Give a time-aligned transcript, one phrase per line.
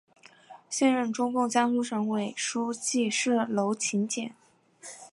[0.67, 4.33] 现任中共江苏省委书记是娄勤俭。